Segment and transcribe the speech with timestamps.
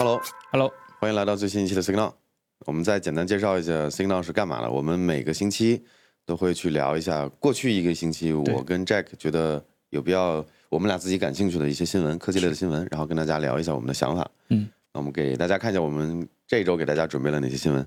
[0.00, 2.14] Hello，Hello，欢迎来到最新一期的 Signal。
[2.60, 4.70] 我们再简单介绍一下 Signal 是干嘛的。
[4.70, 5.84] 我们每个星期
[6.24, 14.30] 都会去聊一下过去一个星期我跟 Jack 觉得有必要，我们俩自己感兴趣的一些新闻，科技类的新闻，然后跟大家聊一下我们的想法。
[14.48, 17.86] 嗯，那我们给大家看一下我们这一周给大家准备了哪些新闻。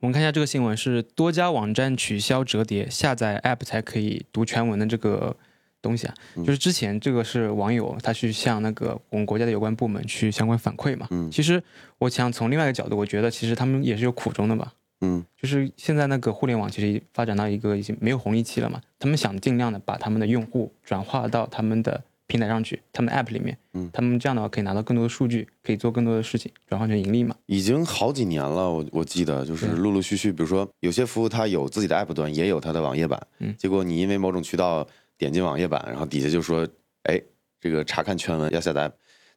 [0.00, 5.36] 我们看一下这个新闻是多家网站取消折叠，下载 App 才可以读全文的这个
[5.82, 6.14] 东西啊。
[6.36, 11.08] 嗯就是之前这个是网友他去向那个我们国家的有关部门去相关反馈嘛。
[11.10, 11.62] 嗯其实
[11.98, 14.72] 我想从另外一个角度，我觉得其实他们也是有苦衷的吧。
[15.04, 27.34] 嗯就是现在那个互联网其实发展到一个已经没有红利期了嘛，他们想尽量的把他们的用户转化到他们的平台上去，他们的 App 里面，嗯他们这样的话可以拿到更多的数据，可以做更多的事情，转换成盈利嘛。
[27.46, 34.86] 已经好几年了，我我记得就是陆陆续续，比如说有些服务它有自己的 App 端，也有它的网页版，嗯结果你因为某种渠道
[35.22, 36.66] 点进网页版，然后底下就说，
[37.04, 37.22] 哎，
[37.60, 38.90] 这个查看全文要下载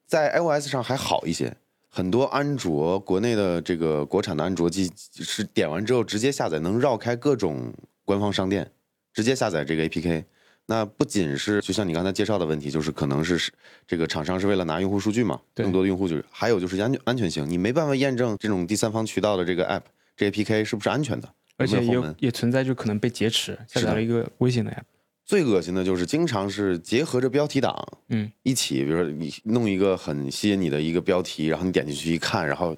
[0.07, 1.55] 在 iOS 上还好一些，
[1.89, 7.71] 很多安卓国内的这个国产的安卓机是点完之后直接下载，能绕开各种
[8.03, 8.71] 官方商店，
[9.13, 10.23] 直接下载这个 APK。
[10.67, 13.51] 那不仅是就像你刚才介绍的问题，就是可能是是
[13.85, 19.83] 这个厂商是为了拿用户数据嘛，对更多的用户就是，还有就是安全安全性，你没办法验证这种第三方渠道的这个 app
[20.17, 24.94] 这 APK 是不是安全的，而且也也存在就可能被劫持，下载了一个危险的 app。
[25.25, 27.75] 最恶心的就是经常是结合着标题党
[28.09, 32.77] 嗯，一起，比如说你弄一个很吸引你的一个标题，然后你点进去一看，然后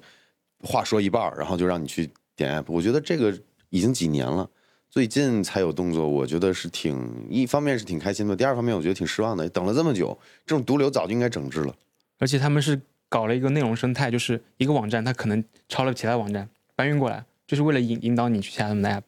[0.60, 3.38] 话说一半，然后就让你去点 app，我觉得这个
[3.68, 4.48] 已经几年了。
[4.90, 9.46] 最近才有动作，我觉得是挺一方面是挺开心的，第二方面我觉得挺失望的。
[9.50, 11.76] 等了这么久，这种毒瘤早就应该整治了。
[12.18, 19.02] 而且他们是搞了一个内容生态，就是一个网站它可能抄了其他网站搬运过来，就是为了引引导你去下他们的 app。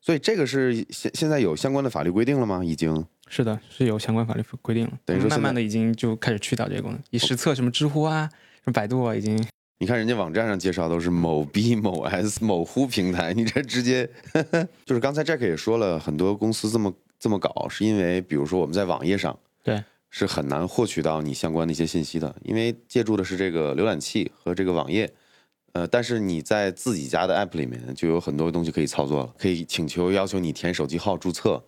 [0.00, 2.62] 所以这个是现现在有相关的法律规定了吗？
[2.64, 9.38] 已经是的，是有相关法律规定了，等于说慢慢的已经就开始去掉这个功能，你实测什么知乎啊、什么百度啊，已经
[9.78, 14.08] 你看人家网站上介绍都是某 B 某 S 某乎平台，你这直接
[14.84, 25.12] 就是刚才 Jack 也说了，很多公司这么这么搞，是因为比如说我们在网页上对是很难获取到你相关的一些信息的，因为借助的是这个浏览器和这个网页。
[25.72, 31.62] 呃，但是你在自己家的 App 里面就有很多东西可以操作了，可以请求要求你填手机号注册，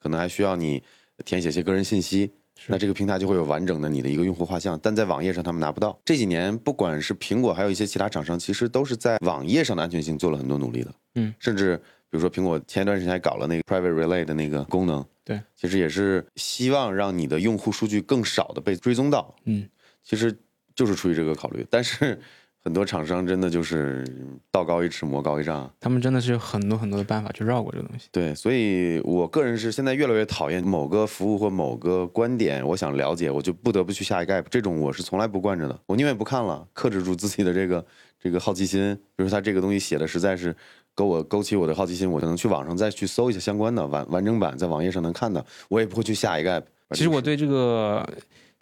[0.00, 0.82] 可能还需要你
[1.24, 2.30] 填写些个人信息。
[2.66, 5.96] 那这个平台就会有完整的你的一个用户画像，但在网页上他们拿不到。
[6.04, 10.92] 这几年，不管是苹果，还有一些其他厂商，其实都是在网页上的安全性做了很多努力的。
[11.14, 19.32] 嗯，甚至比如说苹果前一段时间还搞了那个 Private Relay 的那个功能，对，其实也是希望让你的用户数据更少的被追踪到。
[19.44, 19.68] 嗯，
[20.02, 20.36] 其实
[20.74, 22.20] 就是出于这个考虑，但是
[22.68, 24.04] 很多厂商真的就是
[24.52, 25.72] 道高一尺，魔高一丈。
[25.80, 28.08] 他们真的是有很多很多的办法去绕过这个东西。
[28.12, 37.82] 对，所以我个人是现在越来越讨厌某个服务或某个观点，我想了解，我就不得不去下一个 app，这种我是从来不惯着的，我宁愿不看了，克制住自己的这个
[38.22, 38.94] 这个好奇心。
[39.16, 40.54] 比如说他这个东西写的实在是
[40.94, 46.64] 勾我勾起我的好奇心，我可能去网上再去搜一下相关的完完整版，在网页上能看到，我也不会去下一个 app。
[46.90, 48.06] 其实我对这个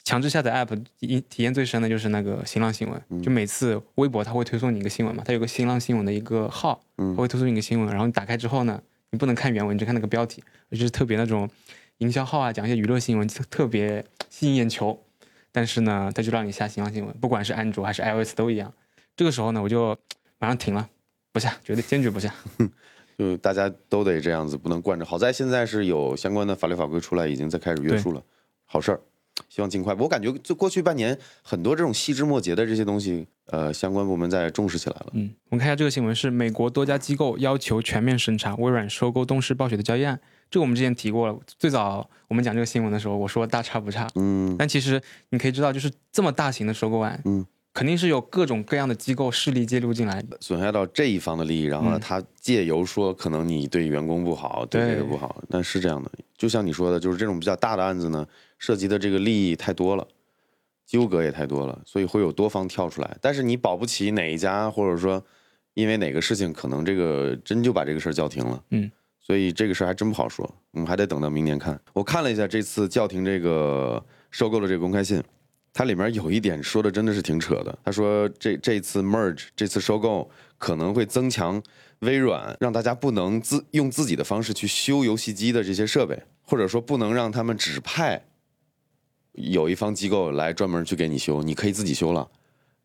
[0.06, 8.80] 强制下载 app 体体验最深的就是那个新浪新闻，嗯就每次微博它会推送你一个新闻嘛，它有个新浪新闻的一个号，嗯它会推送你一个新闻，然后你打开之后呢，
[9.10, 11.50] 你不能看原文，你只看那个标题，就是特别那种
[11.98, 14.96] 营销号啊，讲一些娱乐新闻，特特别吸引眼球。
[15.50, 18.72] 但是呢，它就让你下新浪新闻，不管是安卓还是 iOS 都一样。
[19.16, 19.98] 这个时候呢，我就
[20.38, 20.88] 马上停了，
[21.32, 22.32] 不下，绝对坚决不下。
[23.18, 25.04] 就大家都得这样子，不能惯着。
[25.04, 28.22] 好在现在是有相关的法律法规出来，已经在开始约束了，
[28.66, 29.00] 好事儿。
[29.56, 29.94] 希望尽快。
[29.94, 35.06] 我感觉就过去半年，很多这种细枝末节的这些东西，呃，相关部门在重视起来了。
[35.14, 40.20] 嗯，我们看一下这个新闻是美国多家机构要求全面审查微软收购动视暴雪的交易案。
[40.50, 44.06] 这个我们之前提过了，最早我们讲这个新闻的时候，我说大差不差。
[44.16, 45.00] 嗯但其实
[45.30, 50.22] 你可以知道，就是这么大型的收购案，嗯，肯定是有各种各样的机构势力介入进来。
[50.38, 58.26] 损害到这一方的利益，然后呢，嗯他借由说可能你对员工不好，对这个不好，但是这样的，就像你说的，就是这种比较大的案子呢，
[58.58, 60.06] 涉及的这个利益太多了，
[60.86, 63.16] 纠葛也太多了，所以会有多方跳出来。
[63.20, 65.24] 但是你保不齐哪一家，或者说
[65.74, 68.64] 因为哪个事情，可能这个真就把这个事儿叫停了。
[68.70, 68.90] 嗯，
[69.20, 71.78] 所以这个事儿还真不好说，我们还得等到明年看。
[71.92, 75.22] 我看了一下这次叫停这个收购的这个公开信，
[75.72, 77.78] 它里面有一点说的真的是挺扯的。
[77.84, 81.62] 他说这这次 merge 这次收购可能会增强
[82.00, 88.24] 微软，让大家不能自用自己的方式去修游戏机的这些设备，或者说不能让他们指派
[89.36, 92.28] 有一方机构来专门去给你修，你可以自己修了。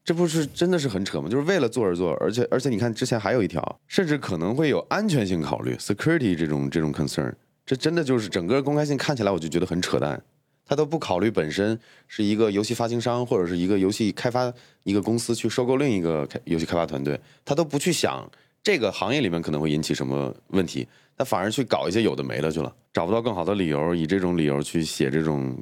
[0.03, 1.29] 这不是真的是很扯吗？
[1.29, 7.31] 就是为了做而做，而且而且你看之前还有一条，甚至可能会有安全性考虑 （security） 这种这种 concern，
[7.65, 10.21] 这真的就是整个公开信看起来我就觉得很扯淡。
[10.65, 11.77] 他都不考虑本身
[12.07, 14.51] 是一个游戏发行商或者是一个游戏开发
[14.83, 18.29] 一个公司去收购另一个游戏开发团队，他都不去想
[18.63, 20.87] 这个行业里面可能会引起什么问题，
[21.17, 25.55] 他反而去搞一些有的没的去了，找不到更好的理由，以这种理由去写这种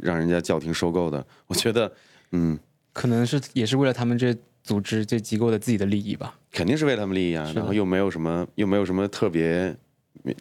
[0.00, 1.92] 让人家叫停收购的，我觉得，
[2.32, 2.58] 嗯，
[2.92, 6.38] 可能是也是为了他们这组织这机构的自己的利益吧。
[6.52, 9.76] 肯定是为他们利益啊，然后又没有什么又没有什么特别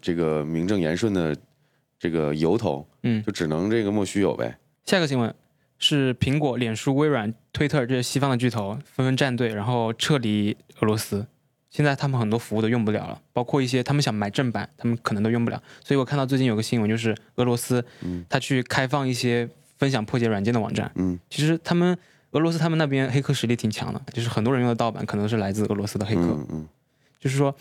[0.02, 1.36] 这个名正言顺的
[2.00, 4.58] 这个由头，嗯就只能这个莫须有呗。
[4.86, 5.34] 下一个新闻
[5.78, 11.26] 是苹果、脸书、微软、推特这些西方的巨头纷纷站队，然后撤离俄罗斯。
[11.76, 15.62] 现在他们很多服务都用不了了，包括一些他们想买正版，他们可能都用不了。
[15.84, 17.84] 所以我看到最近有个新闻，就是俄罗斯，
[18.30, 20.90] 他去开放一些分享破解软件的网站。
[20.96, 21.98] 嗯，其实他们
[22.32, 26.22] 俄罗斯他们那边黑客实力挺强的，就是很多人用的盗版可能是来自俄罗斯的黑客。
[26.22, 26.68] 嗯嗯，
[27.20, 27.54] 就是说，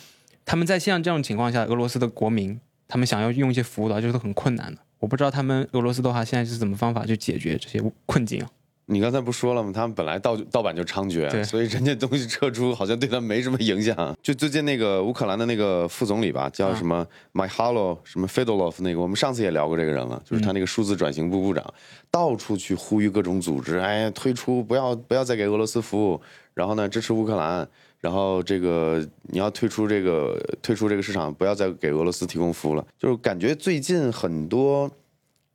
[0.45, 4.81] 他们在像这种情况下，俄罗斯的国民他们想要用一些服务的话，就是很困难的。
[5.01, 8.49] 我不知道他们俄罗斯的话现在是怎么方法去解决这些困境啊？
[8.87, 9.73] 你刚才不说了吗？
[9.75, 14.17] 他们本来盗盗版就猖獗，对所以人家东西撤出好像对他没什么影响。
[14.23, 21.65] 就最近那个乌克兰的那个副总理吧，叫什么 Myhalo 什么 Fedorov 那个，我们上次也聊过这个人了，就是他那个数字转型部部长，
[22.11, 26.21] 到处去呼吁各种组织，哎，退出，不要不要再给俄罗斯服务，
[26.53, 27.67] 然后呢支持乌克兰，
[28.01, 32.87] 然后这个你要退出这个退出这个市场，不要再给俄罗斯提供服务了。
[32.99, 34.91] 就是感觉最近很多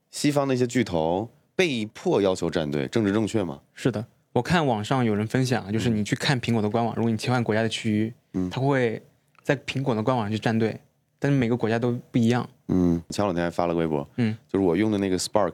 [0.09, 1.29] 西方的一些巨头
[1.59, 3.59] 被迫要求站队，政治正确吗？
[3.73, 9.01] 是的，我看网上有人分享啊，就是你去看苹果的官网，如果你切换国家的区域，嗯它会
[9.43, 10.79] 在苹果的官网上去站队，
[11.19, 12.49] 但是每个国家都不一样。
[12.69, 15.51] 嗯，前两天还发了个微博，嗯，就是我用的那个 Spark，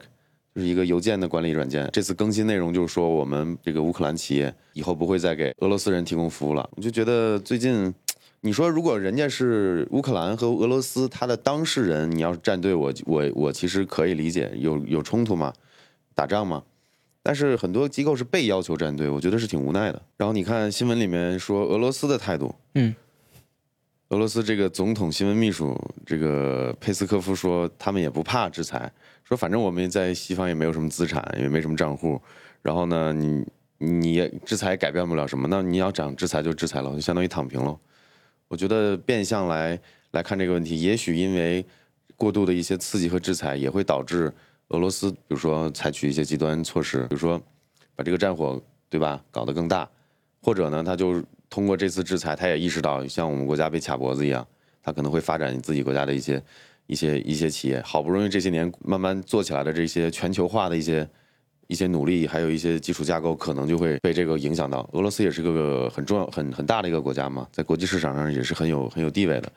[0.53, 1.89] 就是一个邮件的管理软件。
[1.91, 6.69] 这次更新内容就是说，我们这个乌克兰企业以后不会再给俄罗斯人提供服务了。
[6.75, 7.91] 我就觉得最近，
[8.41, 15.51] 你说如果人家是乌克兰和俄罗斯他的当事人，你要是站队，我我我其实可以理解，有有冲突吗？
[16.15, 16.63] 打仗嘛？
[17.21, 20.01] 但是很多机构是被要求站队，我觉得是挺无奈的。
[20.15, 22.95] 然后你看新闻里面说俄罗斯的态度，嗯，
[24.09, 25.75] 俄罗斯这个总统新闻秘书
[26.05, 28.91] 这个佩斯科夫说，他们也不怕制裁，
[29.23, 32.21] 说反正我们在西方也没有什么资产，也没什么账户，
[32.61, 33.43] 然后呢，你
[33.79, 37.75] 你也制裁改变不了什么，那你要讲制裁就制裁了，就相当于躺平了。
[38.47, 39.79] 我觉得变相来
[40.11, 41.65] 来看这个问题，也许因为
[42.15, 44.31] 过度的一些刺激和制裁，也会导致
[44.69, 47.41] 俄罗斯，比如说采取一些极端措施，比如说
[47.95, 49.87] 把这个战火，对吧，搞得更大，
[50.41, 54.45] 或者呢，他就通过这次制裁，他也意识到像我们国家被卡脖子一样，
[54.81, 56.43] 他可能会发展自己国家的一些
[56.87, 61.07] 一些一些企业，好不容易这些年慢慢做起来的这些全球化的一些
[61.67, 64.87] 一些努力，还有一些基础架构，可能就会被这个影响到。
[64.93, 69.51] 俄罗斯也是个很重要、很很大的一个国家嘛，在国际市场上也是很有很有地位的。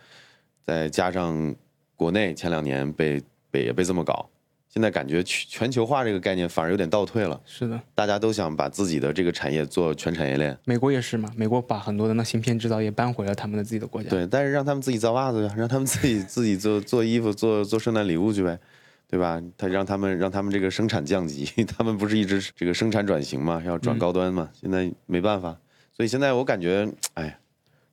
[0.65, 1.55] 再加上
[1.97, 4.29] 国内前两年被被也被这么搞，
[4.69, 10.57] 现在感觉全全球化这个概念反而有点倒退了，是的，大家都想把自己的这个产业做全产业链。
[10.65, 14.11] 美国也是嘛，美国把很多的那芯片制造业搬回了他们的自己的国家。
[14.11, 18.59] 对，但是让他们自己造袜子呀，让他们自己自己做做衣服、做做圣诞礼物去呗，
[19.09, 19.43] 对吧？
[19.57, 25.57] 他让他们让他们这个生产降级， 他们不是一直这个生产转型嘛，要转高端嘛，现在没办法，
[25.97, 27.39] 所以现在我感觉，哎，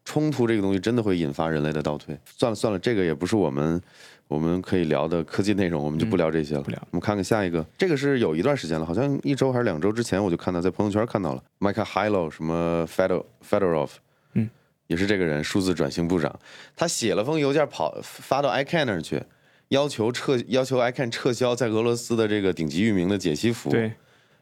[0.05, 2.17] 冲突这个东西真的会引发人类的倒退。
[2.37, 3.81] 算了算了，这个也不是我们
[4.27, 6.61] 我们可以聊的科技内容，我们就不聊这些了。
[6.61, 6.79] 不聊。
[6.91, 11.43] 我们看看下一个，这个是有一段时间了，好像一周还是两周之前我就看到在朋友圈看到了。
[11.59, 13.89] Michael Hilo 什么 Fedor Fedorov，
[14.33, 14.49] 嗯，
[14.87, 16.39] 也是这个人，数字转型部长，
[16.75, 19.21] 他写了封邮件跑发到 iCan 那儿去，
[19.69, 23.91] 要求撤要求 iCan 撤销在俄罗斯的这个顶级域名的解析服务，对。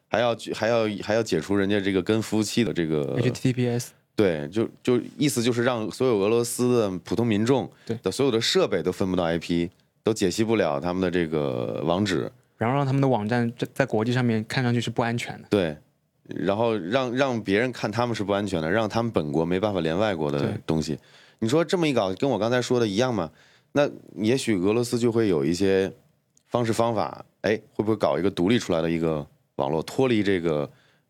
[0.09, 9.69] 还要还要还要解除人家这个跟服务器的这个，HTTPS，对，就就意思就是让所有俄罗斯的普通民众对的所有的设备都分不到 IP，
[10.03, 15.47] 都解析不了他们的这个网址，然后让他们的网站在在国际上面看上去是不安全的。
[15.49, 15.75] 对，
[16.27, 20.97] 然后让让别人看他们是不安全的，让他们本国没办法连外国的东西。
[21.39, 23.31] 你说这么一搞，跟我刚才说的一样吗？
[23.71, 25.91] 那也许俄罗斯就会有一些
[26.47, 30.69] 方式方法，哎，会不会搞一个独立出来的一个网络，脱离这个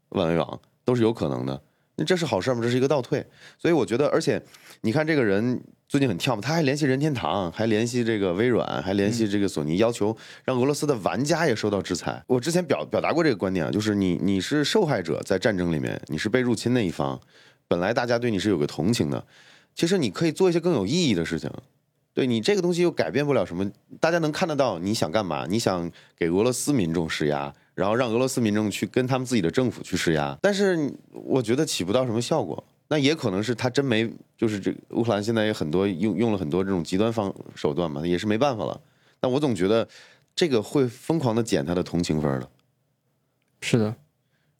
[0.09, 1.61] 万维网，都是有可能的。
[1.95, 2.59] 那这是好事吗？
[2.61, 3.25] 这是一个倒退。
[3.57, 4.41] 所以我觉得，而且
[4.81, 12.23] 你看这个人最近很跳嘛，他还联系任天堂，还联系这个微软，还联系这个索尼，要求让俄罗斯的玩家也受到制裁。
[12.27, 17.19] 我之前表表达过这个观点啊，就是你你是受害者，在战争里面你是被入侵那一方，
[17.67, 19.25] 本来大家对你是有个同情的，
[19.75, 21.49] 其实你可以做一些更有意义的事情。
[22.15, 25.47] 对你这个东西又改变不了什么，大家能看得到你想干嘛？
[25.49, 32.63] 你想给俄罗斯民众施压，然后让俄罗斯民众去跟他们自己的政府去施压，但是我觉得起不到什么效果。
[32.89, 38.79] 那也可能是他真没，就是这乌克兰现在也很多用用了很多这种极端方手段嘛，也是没办法了。
[39.19, 39.87] 但我总觉得
[40.35, 42.49] 这个会疯狂的减他的同情分的。
[43.61, 43.95] 是的，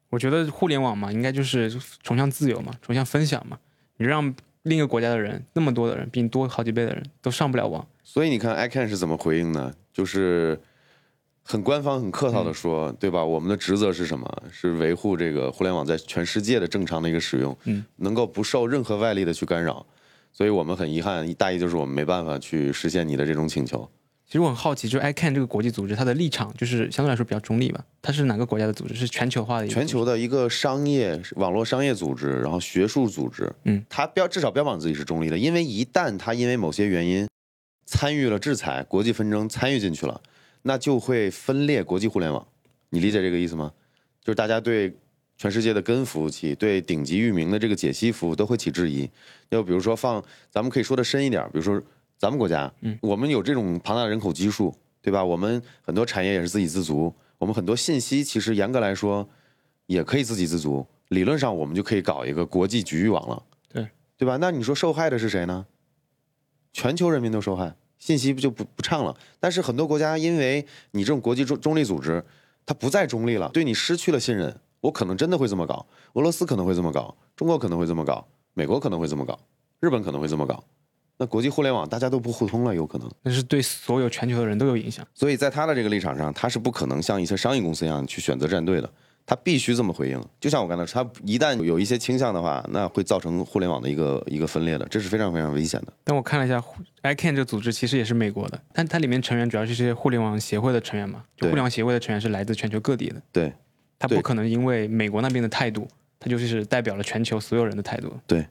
[0.10, 1.70] 我觉得互联网嘛，应该就是
[2.02, 3.60] 崇尚自由嘛，崇尚分享嘛。
[3.98, 9.72] 你让另一个国家的人，那么多的人，比你多好几倍的人都上不了网，所以你看，iCan 是怎么回应呢？
[9.92, 10.60] 就是
[11.44, 13.24] 很官方、很客套的说，对吧？
[13.24, 14.44] 我们的职责是什么？
[14.52, 19.86] 是维护这个互联网在全世界的正常的一个使用，嗯，能够不受任何外力的去干扰。
[20.32, 23.88] 所以我们很遗憾，大意就是我们没办法去实现你的这种请求。
[24.26, 27.86] 其实我很好奇，就是 iCan 这个国际组织，它的立场就是相对来说比较中立吧？
[28.02, 28.96] 它是哪个国家的组织？
[28.96, 37.28] 是全球化的一个全球的一个商业网络商业组织，然后学术组织，嗯，它标至少标榜自己是中立的，因为一旦它因为某些原因
[37.86, 40.20] 参与了制裁、国际纷争参与进去了，
[40.64, 42.46] 那就会分裂国际互联网。
[42.90, 43.72] 你理解这个意思吗？
[44.24, 44.92] 就是大家对
[45.38, 49.08] 全世界的根服务器、对顶级域名的这个解析服务都会起质疑。
[49.50, 51.80] 要比如说放，咱们可以说的深一点，比如说。
[52.16, 55.22] 咱们国家，嗯，我们有这种庞大的人口基数，对吧？
[55.22, 59.28] 我们很多产业也是自给自足，我们很多信息其实严格来说
[59.88, 60.86] 也可以自给自足。
[61.10, 64.38] 理论上，我们就可以搞一个国际局域网了，对对吧？
[64.40, 65.66] 那你说受害的是谁呢？
[66.72, 69.16] 全球人民都受害，信息不就不不畅了？
[69.40, 72.22] 但是很多国家因为你这种国际中中立组织，
[72.66, 74.54] 它不再中立了，对你失去了信任。
[74.82, 79.40] 我可能真的会这么搞，俄罗斯可能会这么搞，中国可能会这么搞，美国可能会这么搞，
[79.80, 80.62] 日本可能会这么搞。
[81.16, 85.08] 那国际互联网大家都不互通了，有可能，那是对所有全球的人都有影响。
[85.14, 88.92] 所以在他的这个立场上，他是不可能像一些商业公司一样去选择站队的，
[89.26, 90.22] 他必须这么回应。
[90.40, 95.94] 就像我刚才说，他一旦有一些倾向的话，那会造成互联网的一个一个分裂的，这是非常非常危险的。
[96.04, 96.64] 但我看了一下
[97.04, 103.54] ，iCan 这个组织其实也是美国的，但它里面成员主要是一些互联网协会的成员嘛，就互联网协会的成员是来自全球各地的，对，
[103.98, 105.88] 他不可能因为美国那边的态度，
[106.20, 108.14] 他就是代表了全球所有人的态度。
[108.28, 108.46] 对。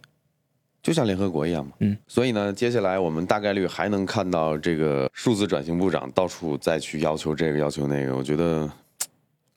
[0.83, 8.69] 就像联合国一样嘛，嗯，所以呢，接下来我们大概率还能看到这个数字转型部长到处再去要求这个要求那个，我觉得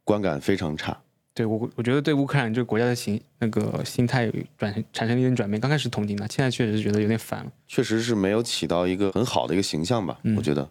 [0.03, 0.95] 观感非常差。
[1.35, 5.59] 对我，我觉得对乌克兰这个国家的形那个心态转产生了一点转变。
[5.59, 7.51] 刚开始同情他，现在确实是觉得有点烦了。
[7.67, 10.17] 确实是没有起到一个很好的一个形象吧？
[10.23, 10.67] 嗯我觉得，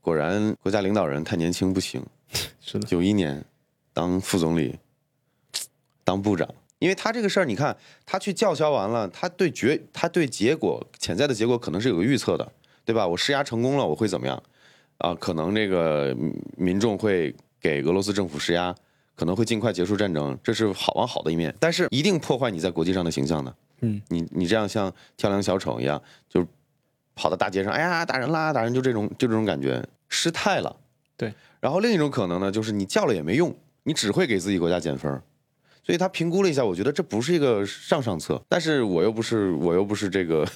[0.00, 2.04] 果然国家领导人太年轻不行。
[2.60, 3.44] 是的，九一年
[3.92, 4.76] 当副总理，
[6.02, 6.48] 当部长，
[6.80, 12.52] 因为他这个事儿，你看他去叫嚣完了，他对结他对结果潜在的结果可能是有个预测的，
[12.84, 13.06] 对吧？
[13.06, 14.42] 我施压成功了，我会怎么样？
[14.98, 18.74] 啊，可能这个民民众会给俄罗斯政府施压，
[19.14, 23.54] 可能会尽快结束战争，这是好往好的一面，但是一定破坏你在国际上的形象的。
[23.80, 26.46] 嗯，你你这样像跳梁小丑一样，就
[27.14, 30.74] 跑到大街上，哎呀打人啦打人，就这种就这种感觉失态了。
[31.16, 35.20] 对，然后另一种可能呢，就是你叫了也没用，你只会给自己国家减分。
[35.84, 38.40] 所以他评估了一下，我觉得这不是一个上上策。
[38.48, 40.46] 但是我又不是我又不是这个，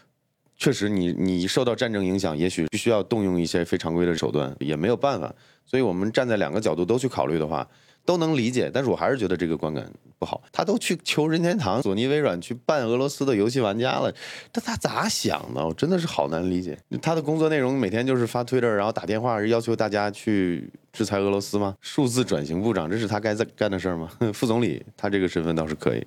[0.58, 5.34] 确实你你受到战争影响，也许必须要动用一些非常规的手段，也没有办法。
[5.64, 7.66] 所以我们站在两个角度都去考虑的话，
[8.06, 8.70] 都能理解。
[8.72, 9.86] 但是我还是觉得这个观感
[10.18, 10.42] 不好。
[10.50, 14.10] 他都去求任天堂、索尼、微软去办俄罗斯的游戏玩家了，
[14.52, 15.66] 这他咋想的？
[15.66, 16.78] 我真的是好难理解。
[17.02, 21.74] 他的工作内容每天就是发推特，然后打电话要求大家去制裁俄罗斯吗？
[21.80, 24.08] 数字转型部长，这是他该在干的事儿吗？
[24.32, 26.06] 副总理，他这个身份倒是可以。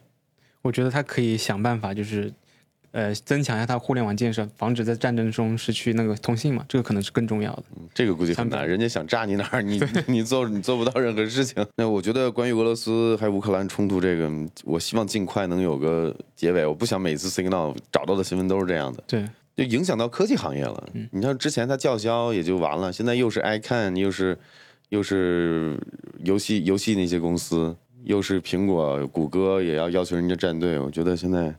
[0.61, 2.33] 我觉得他可以想办法，就是
[2.91, 7.63] 呃增强一下它互联网建设，防止在战争中失去那个通信嘛，这个可能是更重要的。
[7.93, 11.65] 这个估计很难，人家想炸你哪儿，你 你做你做不到任何事情。
[11.77, 14.31] 那我觉得关于俄罗斯还有乌克兰冲突这个，
[14.63, 16.65] 我希望尽快能有个结尾。
[16.65, 20.89] 我不想每次 Signal 找到的新闻都是这样的，对，就影响到科技行业了。
[21.11, 24.37] 你像之前他叫嚣也就完了，现在又是 iCan，又是
[24.89, 25.79] 又是
[26.23, 30.79] 游戏游戏那些公司，又是苹果、谷歌也要要求人家站队。
[30.79, 31.55] 我觉得现在，哎，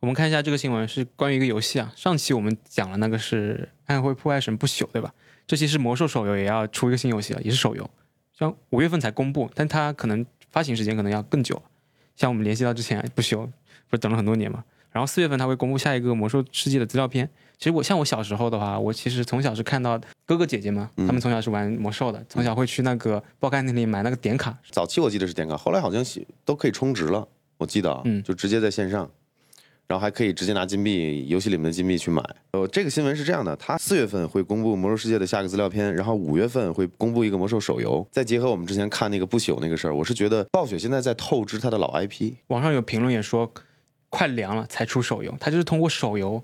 [0.00, 1.92] 我们看一下这个新闻是关于一个游戏啊。
[1.94, 5.12] 上期我们讲了那个是《暗黑破坏神不朽》，对吧？
[5.46, 7.88] 这期是魔兽手游也要出一个新游戏了，也是手游，
[8.32, 11.62] 像五月份才公布，但它可能发行时间可能要更久。
[12.16, 13.44] 像我们联系到之前不朽，
[13.88, 14.64] 不是等了很多年嘛？
[14.90, 17.28] 然后四月份它会公布下一个魔兽世界的资料片。
[17.58, 26.02] 其实我像我小时候的话，我其实从小是看到哥哥姐姐嘛，他们从小是玩魔兽的，从小会去那个报刊亭里买那个点卡，早期我记得是点卡，后来好像
[26.46, 27.28] 都可以充值了，
[27.58, 29.08] 我记得啊，嗯就直接在线上，
[29.90, 32.22] 然后还可以直接拿金币，游戏里面的金币去买。
[32.52, 38.06] 呃，这个新闻是这样的，它四月份会公布《魔兽世界》的下个资料片，然后五月份会公布一个魔兽手游。
[38.12, 42.34] 再结合我们之前看那个不朽那个事儿，我是觉得暴雪现在在透支它的老 IP。
[42.46, 43.52] 网上有评论也说，
[44.10, 46.40] 快凉了才出手游，它就是通过手游，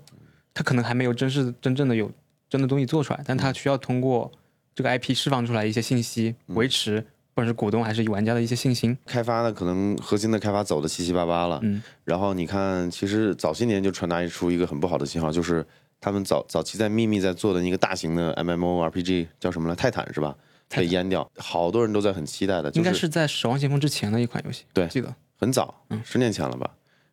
[0.53, 2.11] 它可能还没有真是真正的有
[2.49, 4.29] 真的东西做出来，但它需要通过
[4.75, 7.05] 这个 IP 释放出来一些信息，维持
[7.37, 8.97] 不管是股东还是玩家的一些信心。
[9.05, 11.59] 开发呢，可能核心的开发走的七七八八了。
[11.61, 15.63] 嗯，然后你看，其实早些年就传达出一个很不好的信号，就是
[16.01, 19.75] 他们早早期在秘密在做的那个大型的 MMO RPG 叫什么来？
[19.75, 20.35] 泰坦是吧？
[20.67, 26.67] 被淹掉，好多人都在很期待的，就应该是在《守望先锋》之前的一款游戏，对记得很早嗯，十年前了吧？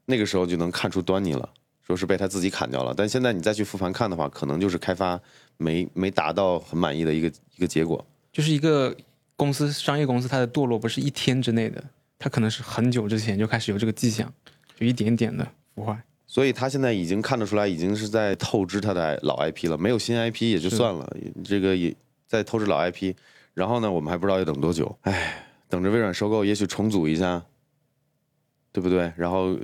[0.06, 1.46] 那个时候就能看出端倪了，
[1.86, 2.94] 说是被他自己砍掉了。
[2.96, 5.20] 但现在你再去复盘看的话，可能就是开发
[5.58, 8.02] 没没达到很满意的一个一个结果。
[8.32, 8.96] 就是一个
[9.36, 11.82] 公司商业公司，它的堕落不是一天之内的，
[12.18, 14.32] 它可能是很久之前就开始有这个迹象，
[14.76, 16.00] 就一点点的腐坏。
[16.26, 19.78] 所以他现在已经看得出来，已经是在透支他的老 IP 了。
[19.78, 21.94] 没有新 IP 也就算了，这个也
[22.26, 23.14] 在透支老 IP。
[23.52, 24.98] 然后呢，我们还不知道要等多久。
[25.02, 27.40] 唉，等着微软收购，也许重组一下，
[28.72, 29.12] 对不对？
[29.16, 29.56] 然后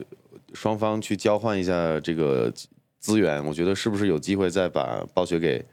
[0.54, 2.52] 双方去交换一下这个
[3.00, 5.64] 资源，我觉得是不是有机会再把暴雪给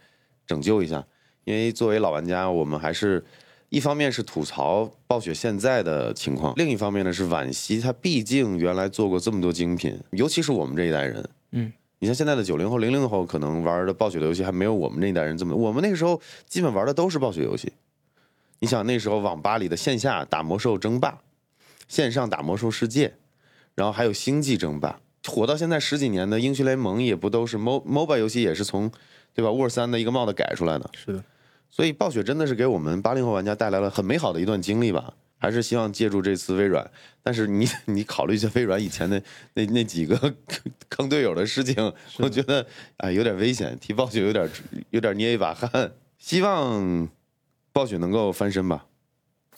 [0.47, 1.05] 拯救一下？
[1.43, 3.23] 因为作为老玩家，我们还是
[3.69, 11.29] 一方面是吐槽暴雪现在的情况，另一方面呢是惋惜它毕竟原来做过这么多精品，尤其是我们这一代人。
[11.51, 15.53] 嗯，你像现在的九零后、零零后，可能玩的暴雪的游戏还没有我们那一代人这么。
[15.55, 17.73] 我们那个时候基本玩的都是暴雪游戏。
[18.59, 21.19] 你想那时候网吧里的线下打魔兽争霸，
[21.87, 23.15] 线上打魔兽世界，
[23.75, 28.89] 然后还有星际争霸，火到现在十几年的英雄联盟也不都是 mo MOBA 游戏也是从
[29.33, 30.89] 对吧 War 三的一个帽子改出来的。
[30.95, 31.23] 是的，
[31.69, 35.13] 所以暴雪真的是给我们八零后玩家带来了很美好的一段经历吧。
[35.39, 36.89] 还是希望借助这次微软，
[37.21, 39.21] 但是你 你考虑一下微软以前的
[39.53, 40.33] 那那几个
[40.89, 42.65] 坑队友的事情，我觉得
[42.97, 44.49] 哎有点危险，替暴雪有点
[44.89, 45.91] 有点捏一把汗。
[46.17, 47.07] 希望
[47.71, 48.87] 暴雪能够翻身吧。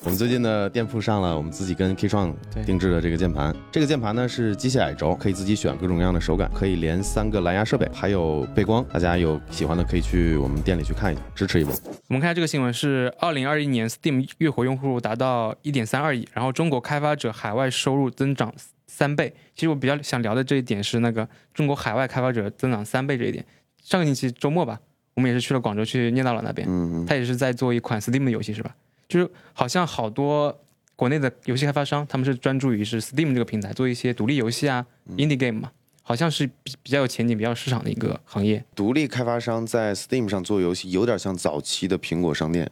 [0.05, 2.33] 我们最近的店铺上了我们自己跟 K 创
[2.65, 8.83] 定制的这个键盘，这个键盘呢是机械矮轴，可以自己选各种各样的手感，可以连三个蓝牙设备，还有背光。
[8.93, 11.73] 大家有喜欢的可以去我们店里去看一下，支持一波。
[12.07, 18.53] 我们看下这个新闻是二零二一年 Steam 月活用户达到一点三二亿，然后中国开发者海外收入增长
[18.87, 19.33] 三倍。
[19.53, 23.45] 其实我比较想聊的这一点是那个中国海外开发者增长三倍这一点。
[23.83, 24.79] 上个星期周末吧，
[25.15, 28.73] 我们也是去了广州去念大佬那边，嗯，他也是在做一款 Steam 的游戏是吧？
[29.09, 30.57] 就是好像好多
[30.95, 34.85] 国内的游戏开发商，他们是专注于是 Steam 这个平台做一些独立游戏啊、
[35.17, 35.71] indie game 嘛，
[36.03, 38.63] 好像是比比较有前景、比较有市场的一个行业。
[38.75, 42.69] 独立开发商在 Steam 上做游戏，有点像早期的苹果商店，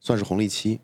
[0.00, 0.80] 算是红利期。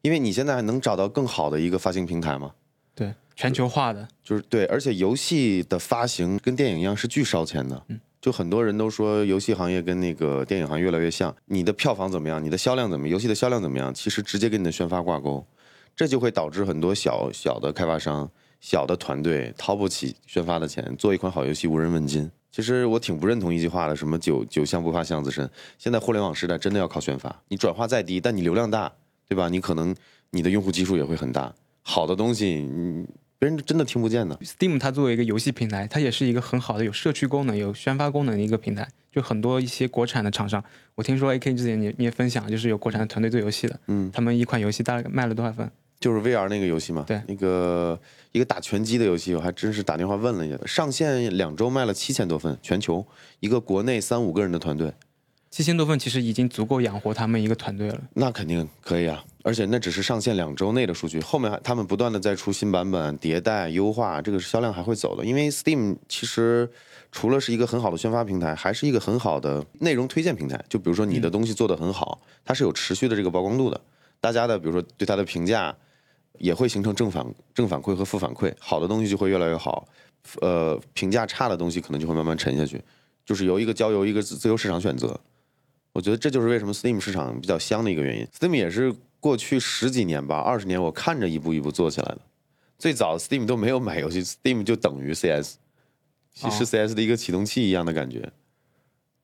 [0.00, 2.54] 因为你现在还能找到更好的一个发行平台吗？
[2.94, 7.84] 对，全球化的，就是对，而且游戏的发行跟电影一样是巨烧钱的。
[7.88, 15.44] 嗯就很多人都说游戏行业跟那个电影行业越来越像，你的票房怎么样，你的销量怎么样，游戏的销量怎么样，其实直接跟你的宣发挂钩，
[15.96, 18.30] 这就会导致很多小小的开发商、
[18.60, 22.30] 小的团队掏不起宣发的钱，做一款好游戏无人问津。
[22.52, 25.48] 其实我挺不认同一句话的，什么酒酒香不怕巷子深。
[25.78, 28.92] 现在互联网时代真的要靠宣发，你转化再低，但你流量大，
[29.28, 29.48] 对吧？
[29.48, 29.94] 你可能
[30.30, 31.54] 你的用户基数也会很大。
[31.82, 33.06] 好的东西，你
[33.40, 34.36] 别人真的听不见的。
[34.42, 38.86] Steam 它作为一个游戏平台，它也是一个很好的有社区功能、有宣发功能的一个平台。
[39.10, 40.62] 就很多一些国产的厂商，
[40.94, 45.68] 我听说 AK 之前你你也分享，就是有国产的团队做游戏的，嗯，他们一款游戏大概卖了多少份？
[45.98, 47.98] 就是 VR 那个游戏嘛，对那个
[48.32, 53.04] 一个打拳击的游戏，我还真是打电话问了一下，上线两周卖了七千多份，全球
[53.40, 54.92] 一个国内三五个人的团队，
[55.50, 58.00] 七千多份其实已经足够养活他们一个团队了。
[58.14, 65.24] 那肯定可以啊，而且那只是上线两周内的数据，后面还他们不断的在出新版本、迭代、优化，这个销量还会走的。
[65.24, 66.70] 因为 Steam 其实
[67.10, 70.64] 除了是一个很好的宣发平台，还是一个很好的内容推荐平台。
[70.68, 73.80] 就比如说你的东西做得很好，它是有持续的这个曝光度的，
[74.20, 75.74] 大家的比如说对它的评价
[76.38, 79.88] 也会形成正反正反馈和负反馈，好的东西就会越来越好，
[80.40, 82.80] 呃，评价差的东西可能就会慢慢沉下去，
[83.26, 85.18] 就是由一个交由一个自由市场选择。
[85.92, 88.26] 我觉得这就是为什么 Steam 市场比较香的一个原因。
[88.26, 92.20] Steam 也是过去十几年吧，二十年我看着一步一步做起来的。
[92.78, 95.54] 最早 Steam 都没有买游戏，Steam 就等于 CS，
[96.34, 98.30] 是哦 CS 的一个启动器一样的感觉。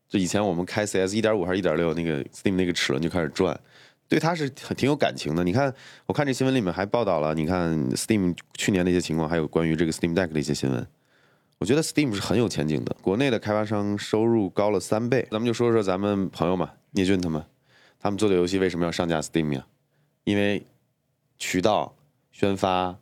[0.09, 3.59] 就以前我们开 CS 一点五还是一点六，那个 Steam 那个齿轮就开始转，
[4.09, 5.43] 对它是很挺有感情的。
[5.43, 5.73] 你看，
[6.07, 10.87] 我看这新闻里面还报道了，你看 Steam 去年的一些情况，还有关于这个 Steam Deck 的一些新闻。
[11.59, 15.27] 我觉得 Steam 是很有前景的，国内的开发商收入高了三倍。
[15.31, 17.43] 咱们就说说咱们朋友嘛，聂俊他们，
[17.99, 19.67] 他们做的游戏为什么要上架 Steam 呀？
[20.25, 20.67] 因为
[21.39, 21.97] 渠道、
[22.31, 22.99] 宣发、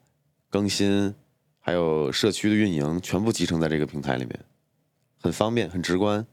[0.50, 1.12] 更新，
[1.58, 4.38] 还有社区的运营，全部集成在这个平台里面，
[5.20, 6.24] 很方便、很直观，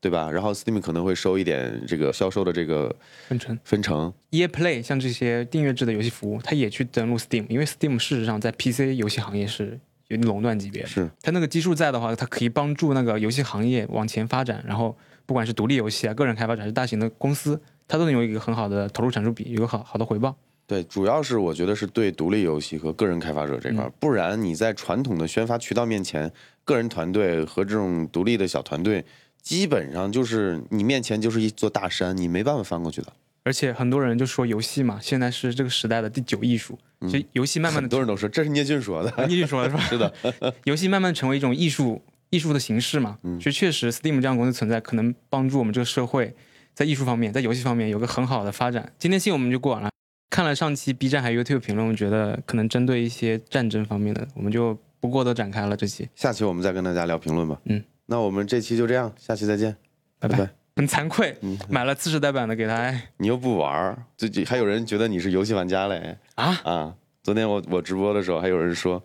[0.00, 0.28] 对吧？
[0.28, 2.94] 然后 Steam 可能会收一点这个销售的这个
[3.28, 10.84] 分成分成，EA Play 像这些订阅制的游戏服务，它也去登录 Steam，因为 Steam 事实上在 PC 游戏行业是有垄断级别。
[10.86, 14.62] 是它那个基数在的话，它可以帮助那个游戏行业往前发展。
[14.66, 20.36] 然后不管是独立游戏啊、个人开发者还是大型的公司，它都能有一个很好的投入产出比，有个好好的回报。
[20.66, 26.32] 对，主要是我觉得是对独立游戏和个人开发者这块儿，不然你在传统的宣发渠道面前，
[26.64, 29.04] 个人团队和这种独立的小团队
[29.42, 33.12] 基本上就是你面前就是一座大山，你没办法翻过去的。
[33.44, 36.78] 而且很多人就说游戏嘛，现在是这个时代的第九艺术。
[37.02, 39.82] 其实游戏慢慢的，很多人都说这是聂俊说的， 聂俊说的是吧？
[39.88, 43.18] 是的， 游戏慢慢成为一种艺术艺术的形式嘛。
[43.22, 46.34] 嗯其实确实，Steam 这样公司存在，可能帮助我们这个社会
[46.72, 48.92] 在艺术方面，在游戏方面有个很好的发展。
[48.98, 49.90] 今天新闻我们就过完了。
[50.30, 55.76] 看了上期 B 站还有 YouTube 评论，我觉得可能针对一些战争方面的，我们就不过多展开了。
[55.76, 57.60] 这期下期我们再跟大家聊评论吧。
[57.66, 59.76] 嗯，那我们这期就这样，下期再见，
[60.18, 60.63] 拜拜拜拜。
[60.76, 66.94] 很惭愧，嗯，买了次世代版的给他哎你又不玩儿，最近还有人觉得你是游戏玩家嘞啊，啊！
[67.22, 69.00] 昨天我我直播的时候，还有人说，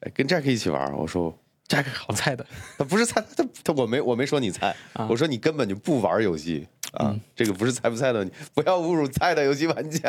[0.00, 1.36] 哎，跟 Jack 一起玩儿，我说
[1.68, 2.44] Jack 好菜的。
[2.78, 10.08] 他不是菜，他他我没我没说你菜，啊我说你根本就不玩游戏啊，这个不是菜不菜的问题，不要侮辱菜的游戏玩家。